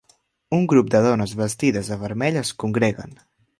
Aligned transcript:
Un 0.59 0.63
grup 0.71 0.89
de 0.95 1.01
dones 1.09 1.35
vestides 1.43 1.93
de 1.93 2.01
vermell 2.07 2.43
es 2.43 2.55
congreguen. 2.65 3.17